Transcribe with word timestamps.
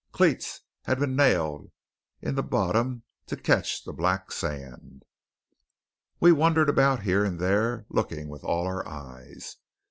Cleats 0.11 0.61
had 0.85 0.97
been 0.99 1.15
nailed 1.15 1.69
in 2.23 2.33
the 2.33 2.41
bottom 2.41 3.03
to 3.27 3.37
catch 3.37 3.83
the 3.83 3.93
black 3.93 4.31
sand. 4.31 5.03
We 6.19 6.31
wandered 6.31 6.69
about 6.69 7.03
here 7.03 7.23
and 7.23 7.39
there, 7.39 7.85
looking 7.87 8.27
with 8.27 8.43
all 8.43 8.65
our 8.65 8.87
eyes. 8.87 9.57